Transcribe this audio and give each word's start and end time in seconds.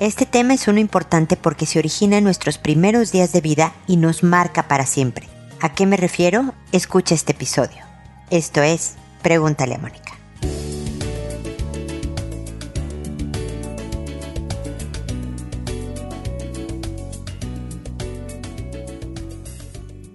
Este 0.00 0.24
tema 0.24 0.54
es 0.54 0.66
uno 0.66 0.80
importante 0.80 1.36
porque 1.36 1.66
se 1.66 1.78
origina 1.78 2.16
en 2.16 2.24
nuestros 2.24 2.56
primeros 2.56 3.12
días 3.12 3.32
de 3.32 3.42
vida 3.42 3.74
y 3.86 3.98
nos 3.98 4.22
marca 4.22 4.66
para 4.66 4.86
siempre. 4.86 5.28
¿A 5.60 5.74
qué 5.74 5.84
me 5.84 5.98
refiero? 5.98 6.54
Escucha 6.72 7.14
este 7.14 7.32
episodio. 7.32 7.84
Esto 8.30 8.62
es 8.62 8.94
Pregúntale 9.20 9.74
a 9.74 9.78
Mónica. 9.78 10.18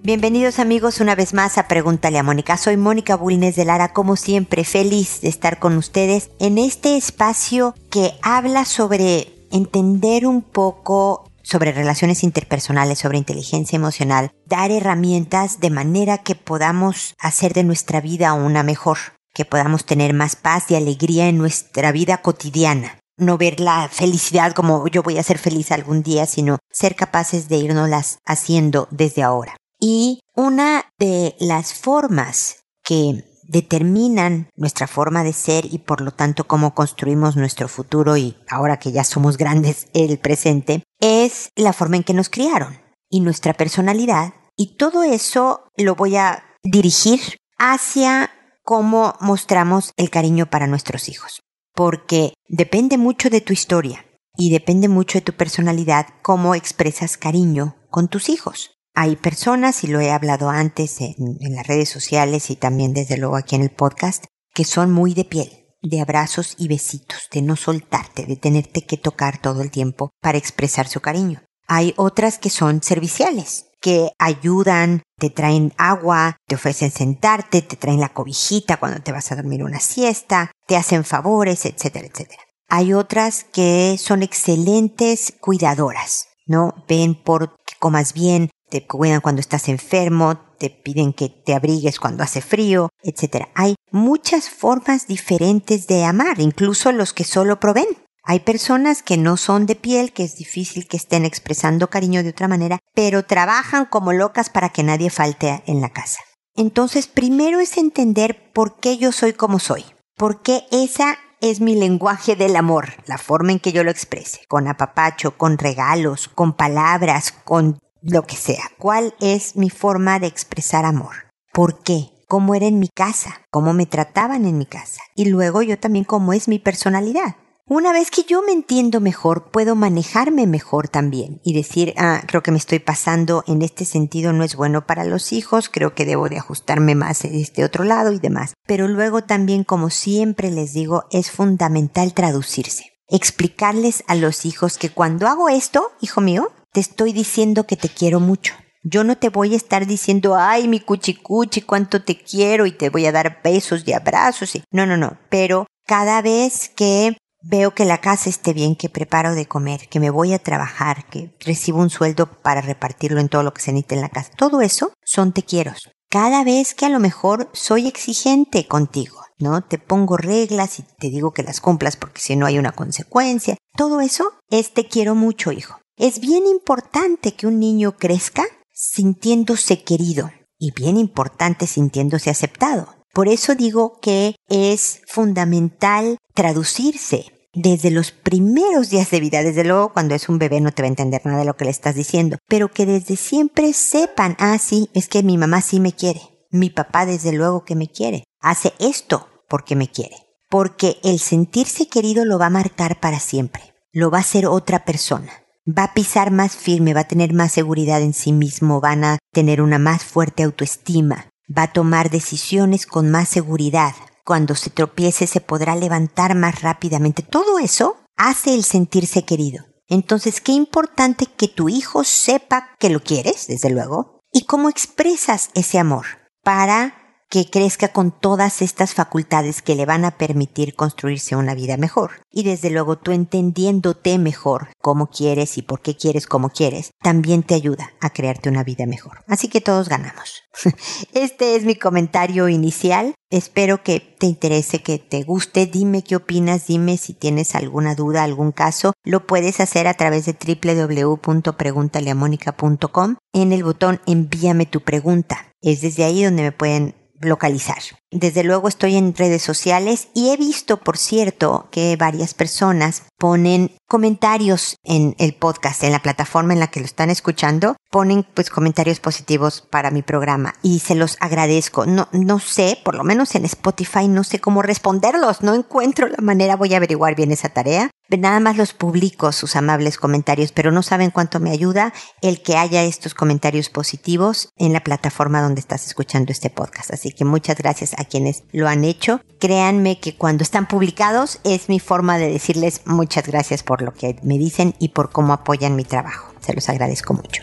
Bienvenidos 0.02 0.58
amigos 0.58 0.98
una 0.98 1.14
vez 1.14 1.32
más 1.32 1.58
a 1.58 1.68
Pregúntale 1.68 2.18
a 2.18 2.24
Mónica. 2.24 2.56
Soy 2.56 2.76
Mónica 2.76 3.14
Bulnes 3.14 3.54
de 3.54 3.64
Lara, 3.64 3.92
como 3.92 4.16
siempre, 4.16 4.64
feliz 4.64 5.20
de 5.20 5.28
estar 5.28 5.60
con 5.60 5.76
ustedes 5.76 6.30
en 6.40 6.58
este 6.58 6.96
espacio 6.96 7.76
que 7.88 8.14
habla 8.22 8.64
sobre 8.64 9.35
entender 9.50 10.26
un 10.26 10.42
poco 10.42 11.24
sobre 11.42 11.72
relaciones 11.72 12.24
interpersonales, 12.24 12.98
sobre 12.98 13.18
inteligencia 13.18 13.76
emocional, 13.76 14.32
dar 14.46 14.72
herramientas 14.72 15.60
de 15.60 15.70
manera 15.70 16.18
que 16.18 16.34
podamos 16.34 17.14
hacer 17.18 17.54
de 17.54 17.62
nuestra 17.62 18.00
vida 18.00 18.32
una 18.32 18.64
mejor, 18.64 18.98
que 19.32 19.44
podamos 19.44 19.84
tener 19.84 20.12
más 20.12 20.34
paz 20.34 20.70
y 20.70 20.74
alegría 20.74 21.28
en 21.28 21.38
nuestra 21.38 21.92
vida 21.92 22.18
cotidiana. 22.18 22.98
No 23.16 23.38
ver 23.38 23.60
la 23.60 23.88
felicidad 23.88 24.52
como 24.52 24.88
yo 24.88 25.02
voy 25.02 25.18
a 25.18 25.22
ser 25.22 25.38
feliz 25.38 25.70
algún 25.70 26.02
día, 26.02 26.26
sino 26.26 26.58
ser 26.70 26.96
capaces 26.96 27.48
de 27.48 27.58
irnoslas 27.58 28.18
haciendo 28.26 28.88
desde 28.90 29.22
ahora. 29.22 29.56
Y 29.78 30.20
una 30.34 30.86
de 30.98 31.36
las 31.38 31.74
formas 31.74 32.64
que 32.82 33.24
determinan 33.48 34.48
nuestra 34.56 34.86
forma 34.86 35.24
de 35.24 35.32
ser 35.32 35.66
y 35.72 35.78
por 35.78 36.00
lo 36.00 36.10
tanto 36.10 36.46
cómo 36.46 36.74
construimos 36.74 37.36
nuestro 37.36 37.68
futuro 37.68 38.16
y 38.16 38.36
ahora 38.48 38.78
que 38.78 38.92
ya 38.92 39.04
somos 39.04 39.36
grandes 39.36 39.88
el 39.94 40.18
presente, 40.18 40.82
es 41.00 41.50
la 41.56 41.72
forma 41.72 41.96
en 41.96 42.04
que 42.04 42.14
nos 42.14 42.28
criaron 42.28 42.80
y 43.08 43.20
nuestra 43.20 43.54
personalidad. 43.54 44.34
Y 44.56 44.76
todo 44.76 45.02
eso 45.02 45.68
lo 45.76 45.94
voy 45.94 46.16
a 46.16 46.44
dirigir 46.62 47.20
hacia 47.58 48.30
cómo 48.62 49.14
mostramos 49.20 49.92
el 49.96 50.10
cariño 50.10 50.46
para 50.46 50.66
nuestros 50.66 51.08
hijos. 51.08 51.40
Porque 51.74 52.32
depende 52.48 52.98
mucho 52.98 53.28
de 53.30 53.40
tu 53.40 53.52
historia 53.52 54.06
y 54.36 54.50
depende 54.50 54.88
mucho 54.88 55.18
de 55.18 55.22
tu 55.22 55.32
personalidad 55.34 56.06
cómo 56.22 56.54
expresas 56.54 57.16
cariño 57.16 57.76
con 57.90 58.08
tus 58.08 58.28
hijos. 58.28 58.75
Hay 58.98 59.16
personas, 59.16 59.84
y 59.84 59.88
lo 59.88 60.00
he 60.00 60.10
hablado 60.10 60.48
antes 60.48 61.02
en, 61.02 61.36
las 61.54 61.66
redes 61.66 61.90
sociales 61.90 62.48
y 62.48 62.56
también 62.56 62.94
desde 62.94 63.18
luego 63.18 63.36
aquí 63.36 63.54
en 63.54 63.60
el 63.60 63.70
podcast, 63.70 64.24
que 64.54 64.64
son 64.64 64.90
muy 64.90 65.12
de 65.12 65.26
piel, 65.26 65.66
de 65.82 66.00
abrazos 66.00 66.54
y 66.56 66.66
besitos, 66.66 67.28
de 67.30 67.42
no 67.42 67.56
soltarte, 67.56 68.24
de 68.24 68.36
tenerte 68.36 68.86
que 68.86 68.96
tocar 68.96 69.36
todo 69.36 69.60
el 69.60 69.70
tiempo 69.70 70.08
para 70.22 70.38
expresar 70.38 70.88
su 70.88 71.00
cariño. 71.00 71.42
Hay 71.68 71.92
otras 71.98 72.38
que 72.38 72.48
son 72.48 72.82
serviciales, 72.82 73.66
que 73.82 74.12
ayudan, 74.18 75.02
te 75.18 75.28
traen 75.28 75.74
agua, 75.76 76.38
te 76.46 76.54
ofrecen 76.54 76.90
sentarte, 76.90 77.60
te 77.60 77.76
traen 77.76 78.00
la 78.00 78.14
cobijita 78.14 78.78
cuando 78.78 79.02
te 79.02 79.12
vas 79.12 79.30
a 79.30 79.36
dormir 79.36 79.62
una 79.62 79.80
siesta, 79.80 80.52
te 80.66 80.74
hacen 80.74 81.04
favores, 81.04 81.66
etcétera, 81.66 82.06
etcétera. 82.06 82.42
Hay 82.70 82.94
otras 82.94 83.44
que 83.44 83.98
son 83.98 84.22
excelentes 84.22 85.34
cuidadoras, 85.38 86.28
¿no? 86.46 86.72
Ven 86.88 87.14
por 87.14 87.56
que 87.66 87.74
comas 87.78 88.14
bien, 88.14 88.48
te 88.68 88.86
cuidan 88.86 89.20
cuando 89.20 89.40
estás 89.40 89.68
enfermo, 89.68 90.38
te 90.58 90.70
piden 90.70 91.12
que 91.12 91.28
te 91.28 91.54
abrigues 91.54 92.00
cuando 92.00 92.22
hace 92.22 92.40
frío, 92.40 92.90
etc. 93.02 93.46
Hay 93.54 93.74
muchas 93.90 94.50
formas 94.50 95.06
diferentes 95.06 95.86
de 95.86 96.04
amar, 96.04 96.40
incluso 96.40 96.92
los 96.92 97.12
que 97.12 97.24
solo 97.24 97.60
proveen. 97.60 97.88
Hay 98.28 98.40
personas 98.40 99.04
que 99.04 99.16
no 99.16 99.36
son 99.36 99.66
de 99.66 99.76
piel, 99.76 100.12
que 100.12 100.24
es 100.24 100.36
difícil 100.36 100.88
que 100.88 100.96
estén 100.96 101.24
expresando 101.24 101.88
cariño 101.88 102.24
de 102.24 102.30
otra 102.30 102.48
manera, 102.48 102.80
pero 102.92 103.24
trabajan 103.24 103.86
como 103.86 104.12
locas 104.12 104.50
para 104.50 104.70
que 104.70 104.82
nadie 104.82 105.10
falte 105.10 105.62
en 105.66 105.80
la 105.80 105.90
casa. 105.90 106.18
Entonces, 106.56 107.06
primero 107.06 107.60
es 107.60 107.76
entender 107.76 108.52
por 108.52 108.80
qué 108.80 108.98
yo 108.98 109.12
soy 109.12 109.32
como 109.34 109.60
soy, 109.60 109.84
por 110.16 110.42
qué 110.42 110.64
esa 110.72 111.18
es 111.40 111.60
mi 111.60 111.76
lenguaje 111.76 112.34
del 112.34 112.56
amor, 112.56 112.94
la 113.06 113.18
forma 113.18 113.52
en 113.52 113.60
que 113.60 113.72
yo 113.72 113.84
lo 113.84 113.90
exprese, 113.90 114.40
con 114.48 114.66
apapacho, 114.66 115.36
con 115.36 115.58
regalos, 115.58 116.28
con 116.28 116.54
palabras, 116.54 117.30
con 117.30 117.78
lo 118.02 118.22
que 118.22 118.36
sea. 118.36 118.64
¿Cuál 118.78 119.14
es 119.20 119.56
mi 119.56 119.70
forma 119.70 120.18
de 120.18 120.26
expresar 120.26 120.84
amor? 120.84 121.14
¿Por 121.52 121.82
qué? 121.82 122.10
¿Cómo 122.28 122.54
era 122.54 122.66
en 122.66 122.78
mi 122.78 122.88
casa? 122.88 123.42
¿Cómo 123.50 123.72
me 123.72 123.86
trataban 123.86 124.46
en 124.46 124.58
mi 124.58 124.66
casa? 124.66 125.00
Y 125.14 125.26
luego 125.26 125.62
yo 125.62 125.78
también 125.78 126.04
cómo 126.04 126.32
es 126.32 126.48
mi 126.48 126.58
personalidad. 126.58 127.36
Una 127.68 127.92
vez 127.92 128.12
que 128.12 128.22
yo 128.22 128.42
me 128.42 128.52
entiendo 128.52 129.00
mejor, 129.00 129.50
puedo 129.50 129.74
manejarme 129.74 130.46
mejor 130.46 130.86
también 130.86 131.40
y 131.42 131.52
decir, 131.52 131.94
ah, 131.96 132.22
creo 132.24 132.40
que 132.40 132.52
me 132.52 132.58
estoy 132.58 132.78
pasando 132.78 133.42
en 133.48 133.60
este 133.60 133.84
sentido 133.84 134.32
no 134.32 134.44
es 134.44 134.54
bueno 134.54 134.86
para 134.86 135.04
los 135.04 135.32
hijos, 135.32 135.68
creo 135.68 135.92
que 135.92 136.04
debo 136.04 136.28
de 136.28 136.38
ajustarme 136.38 136.94
más 136.94 137.24
en 137.24 137.34
este 137.34 137.64
otro 137.64 137.82
lado 137.82 138.12
y 138.12 138.20
demás. 138.20 138.54
Pero 138.68 138.86
luego 138.86 139.24
también, 139.24 139.64
como 139.64 139.90
siempre 139.90 140.52
les 140.52 140.74
digo, 140.74 141.06
es 141.10 141.32
fundamental 141.32 142.14
traducirse. 142.14 142.92
Explicarles 143.08 144.04
a 144.06 144.14
los 144.14 144.46
hijos 144.46 144.78
que 144.78 144.90
cuando 144.90 145.26
hago 145.26 145.48
esto, 145.48 145.90
hijo 146.00 146.20
mío, 146.20 146.52
te 146.72 146.80
estoy 146.80 147.12
diciendo 147.12 147.66
que 147.66 147.76
te 147.76 147.88
quiero 147.88 148.20
mucho. 148.20 148.54
Yo 148.82 149.02
no 149.02 149.16
te 149.16 149.30
voy 149.30 149.54
a 149.54 149.56
estar 149.56 149.86
diciendo, 149.86 150.36
ay, 150.36 150.68
mi 150.68 150.78
cuchicuchi, 150.78 151.62
cuánto 151.62 152.04
te 152.04 152.18
quiero 152.18 152.66
y 152.66 152.72
te 152.72 152.88
voy 152.88 153.06
a 153.06 153.12
dar 153.12 153.40
besos 153.42 153.82
y 153.86 153.92
abrazos. 153.92 154.54
Y... 154.54 154.62
No, 154.70 154.86
no, 154.86 154.96
no. 154.96 155.18
Pero 155.28 155.66
cada 155.86 156.22
vez 156.22 156.68
que 156.68 157.16
veo 157.42 157.74
que 157.74 157.84
la 157.84 157.98
casa 157.98 158.30
esté 158.30 158.52
bien, 158.52 158.76
que 158.76 158.88
preparo 158.88 159.34
de 159.34 159.46
comer, 159.46 159.88
que 159.88 160.00
me 160.00 160.10
voy 160.10 160.32
a 160.32 160.38
trabajar, 160.38 161.06
que 161.06 161.34
recibo 161.40 161.80
un 161.80 161.90
sueldo 161.90 162.26
para 162.42 162.60
repartirlo 162.60 163.20
en 163.20 163.28
todo 163.28 163.42
lo 163.42 163.52
que 163.52 163.62
se 163.62 163.72
necesita 163.72 163.94
en 163.96 164.00
la 164.02 164.08
casa, 164.08 164.30
todo 164.36 164.60
eso 164.60 164.92
son 165.04 165.32
te 165.32 165.42
quiero. 165.42 165.72
Cada 166.08 166.44
vez 166.44 166.74
que 166.74 166.86
a 166.86 166.88
lo 166.88 167.00
mejor 167.00 167.50
soy 167.52 167.88
exigente 167.88 168.66
contigo, 168.66 169.20
¿no? 169.38 169.62
Te 169.62 169.78
pongo 169.78 170.16
reglas 170.16 170.78
y 170.78 170.84
te 170.98 171.08
digo 171.08 171.32
que 171.32 171.42
las 171.42 171.60
cumplas 171.60 171.96
porque 171.96 172.20
si 172.20 172.36
no 172.36 172.46
hay 172.46 172.58
una 172.58 172.72
consecuencia. 172.72 173.56
Todo 173.76 174.00
eso 174.00 174.32
es 174.50 174.72
te 174.72 174.86
quiero 174.86 175.14
mucho, 175.14 175.52
hijo. 175.52 175.80
Es 175.98 176.20
bien 176.20 176.46
importante 176.46 177.32
que 177.32 177.46
un 177.46 177.58
niño 177.58 177.96
crezca 177.96 178.44
sintiéndose 178.70 179.82
querido 179.82 180.30
y 180.58 180.72
bien 180.72 180.98
importante 180.98 181.66
sintiéndose 181.66 182.28
aceptado. 182.28 182.88
Por 183.14 183.28
eso 183.28 183.54
digo 183.54 183.98
que 184.02 184.36
es 184.50 185.00
fundamental 185.06 186.18
traducirse 186.34 187.32
desde 187.54 187.90
los 187.90 188.10
primeros 188.10 188.90
días 188.90 189.10
de 189.10 189.20
vida. 189.20 189.42
Desde 189.42 189.64
luego, 189.64 189.94
cuando 189.94 190.14
es 190.14 190.28
un 190.28 190.38
bebé 190.38 190.60
no 190.60 190.70
te 190.70 190.82
va 190.82 190.86
a 190.86 190.90
entender 190.90 191.24
nada 191.24 191.38
de 191.38 191.46
lo 191.46 191.56
que 191.56 191.64
le 191.64 191.70
estás 191.70 191.94
diciendo, 191.94 192.36
pero 192.46 192.70
que 192.70 192.84
desde 192.84 193.16
siempre 193.16 193.72
sepan, 193.72 194.36
ah, 194.38 194.58
sí, 194.58 194.90
es 194.92 195.08
que 195.08 195.22
mi 195.22 195.38
mamá 195.38 195.62
sí 195.62 195.80
me 195.80 195.94
quiere. 195.94 196.20
Mi 196.50 196.68
papá 196.68 197.06
desde 197.06 197.32
luego 197.32 197.64
que 197.64 197.74
me 197.74 197.88
quiere. 197.88 198.24
Hace 198.40 198.74
esto 198.80 199.28
porque 199.48 199.76
me 199.76 199.90
quiere. 199.90 200.16
Porque 200.50 200.98
el 201.02 201.20
sentirse 201.20 201.88
querido 201.88 202.26
lo 202.26 202.38
va 202.38 202.46
a 202.46 202.50
marcar 202.50 203.00
para 203.00 203.18
siempre. 203.18 203.62
Lo 203.92 204.10
va 204.10 204.18
a 204.18 204.24
ser 204.24 204.46
otra 204.46 204.84
persona 204.84 205.45
va 205.66 205.84
a 205.84 205.94
pisar 205.94 206.30
más 206.30 206.56
firme, 206.56 206.94
va 206.94 207.00
a 207.00 207.08
tener 207.08 207.32
más 207.32 207.52
seguridad 207.52 208.00
en 208.00 208.14
sí 208.14 208.32
mismo, 208.32 208.80
van 208.80 209.04
a 209.04 209.18
tener 209.32 209.60
una 209.60 209.78
más 209.78 210.04
fuerte 210.04 210.42
autoestima, 210.42 211.28
va 211.46 211.64
a 211.64 211.72
tomar 211.72 212.10
decisiones 212.10 212.86
con 212.86 213.10
más 213.10 213.28
seguridad. 213.28 213.94
Cuando 214.24 214.54
se 214.54 214.70
tropiece 214.70 215.26
se 215.26 215.40
podrá 215.40 215.76
levantar 215.76 216.34
más 216.34 216.62
rápidamente. 216.62 217.22
Todo 217.22 217.58
eso 217.58 217.96
hace 218.16 218.54
el 218.54 218.64
sentirse 218.64 219.24
querido. 219.24 219.64
Entonces, 219.88 220.40
qué 220.40 220.52
importante 220.52 221.26
que 221.26 221.46
tu 221.46 221.68
hijo 221.68 222.02
sepa 222.02 222.70
que 222.80 222.90
lo 222.90 223.00
quieres, 223.00 223.46
desde 223.46 223.70
luego, 223.70 224.20
y 224.32 224.44
cómo 224.44 224.68
expresas 224.68 225.50
ese 225.54 225.78
amor 225.78 226.06
para 226.42 227.05
que 227.28 227.50
crezca 227.50 227.88
con 227.88 228.12
todas 228.12 228.62
estas 228.62 228.94
facultades 228.94 229.60
que 229.62 229.74
le 229.74 229.86
van 229.86 230.04
a 230.04 230.18
permitir 230.18 230.74
construirse 230.74 231.36
una 231.36 231.54
vida 231.54 231.76
mejor. 231.76 232.22
Y 232.30 232.44
desde 232.44 232.70
luego 232.70 232.98
tú 232.98 233.12
entendiéndote 233.12 234.18
mejor 234.18 234.68
cómo 234.80 235.10
quieres 235.10 235.58
y 235.58 235.62
por 235.62 235.80
qué 235.80 235.96
quieres 235.96 236.26
como 236.26 236.50
quieres, 236.50 236.90
también 237.02 237.42
te 237.42 237.54
ayuda 237.54 237.92
a 238.00 238.10
crearte 238.10 238.48
una 238.48 238.64
vida 238.64 238.86
mejor. 238.86 239.24
Así 239.26 239.48
que 239.48 239.60
todos 239.60 239.88
ganamos. 239.88 240.42
Este 241.12 241.56
es 241.56 241.64
mi 241.64 241.74
comentario 241.76 242.48
inicial. 242.48 243.14
Espero 243.30 243.82
que 243.82 244.00
te 244.00 244.26
interese, 244.26 244.82
que 244.82 244.98
te 244.98 245.22
guste. 245.22 245.66
Dime 245.66 246.02
qué 246.02 246.16
opinas, 246.16 246.66
dime 246.66 246.96
si 246.96 247.12
tienes 247.12 247.54
alguna 247.54 247.94
duda, 247.94 248.22
algún 248.22 248.52
caso. 248.52 248.94
Lo 249.04 249.26
puedes 249.26 249.60
hacer 249.60 249.86
a 249.88 249.94
través 249.94 250.24
de 250.26 250.34
www.preguntaleamónica.com 250.34 253.16
en 253.32 253.52
el 253.52 253.64
botón 253.64 254.00
envíame 254.06 254.66
tu 254.66 254.80
pregunta. 254.80 255.52
Es 255.60 255.82
desde 255.82 256.04
ahí 256.04 256.24
donde 256.24 256.42
me 256.42 256.52
pueden 256.52 256.94
localizar. 257.20 257.82
Desde 258.12 258.44
luego 258.44 258.68
estoy 258.68 258.96
en 258.96 259.16
redes 259.16 259.42
sociales 259.42 260.08
y 260.14 260.30
he 260.30 260.36
visto, 260.36 260.76
por 260.76 260.96
cierto, 260.96 261.66
que 261.72 261.96
varias 261.96 262.34
personas 262.34 263.02
ponen 263.18 263.72
comentarios 263.88 264.76
en 264.84 265.16
el 265.18 265.34
podcast, 265.34 265.82
en 265.82 265.92
la 265.92 266.02
plataforma 266.02 266.52
en 266.52 266.60
la 266.60 266.68
que 266.68 266.80
lo 266.80 266.86
están 266.86 267.10
escuchando, 267.10 267.76
ponen 267.90 268.24
pues 268.34 268.50
comentarios 268.50 269.00
positivos 269.00 269.60
para 269.60 269.90
mi 269.90 270.02
programa 270.02 270.54
y 270.62 270.80
se 270.80 270.94
los 270.94 271.16
agradezco. 271.20 271.86
No, 271.86 272.08
no 272.12 272.38
sé, 272.38 272.78
por 272.84 272.94
lo 272.94 273.04
menos 273.04 273.34
en 273.34 273.44
Spotify 273.44 274.06
no 274.06 274.22
sé 274.22 274.38
cómo 274.38 274.62
responderlos, 274.62 275.42
no 275.42 275.54
encuentro 275.54 276.08
la 276.08 276.22
manera, 276.22 276.56
voy 276.56 276.74
a 276.74 276.76
averiguar 276.76 277.14
bien 277.16 277.32
esa 277.32 277.48
tarea. 277.48 277.90
Nada 278.08 278.38
más 278.38 278.56
los 278.56 278.72
publico 278.72 279.32
sus 279.32 279.56
amables 279.56 279.98
comentarios, 279.98 280.52
pero 280.52 280.70
no 280.70 280.84
saben 280.84 281.10
cuánto 281.10 281.40
me 281.40 281.50
ayuda 281.50 281.92
el 282.22 282.40
que 282.40 282.56
haya 282.56 282.84
estos 282.84 283.14
comentarios 283.14 283.68
positivos 283.68 284.50
en 284.56 284.72
la 284.72 284.84
plataforma 284.84 285.42
donde 285.42 285.60
estás 285.60 285.86
escuchando 285.86 286.30
este 286.30 286.48
podcast. 286.48 286.92
Así 286.92 287.10
que 287.10 287.24
muchas 287.24 287.56
gracias 287.56 287.95
a 287.96 288.04
quienes 288.04 288.44
lo 288.52 288.68
han 288.68 288.84
hecho. 288.84 289.20
Créanme 289.38 290.00
que 290.00 290.16
cuando 290.16 290.42
están 290.42 290.66
publicados 290.66 291.40
es 291.44 291.68
mi 291.68 291.80
forma 291.80 292.18
de 292.18 292.30
decirles 292.30 292.82
muchas 292.84 293.26
gracias 293.26 293.62
por 293.62 293.82
lo 293.82 293.92
que 293.92 294.16
me 294.22 294.38
dicen 294.38 294.74
y 294.78 294.88
por 294.88 295.10
cómo 295.10 295.32
apoyan 295.32 295.76
mi 295.76 295.84
trabajo. 295.84 296.32
Se 296.40 296.54
los 296.54 296.68
agradezco 296.68 297.14
mucho. 297.14 297.42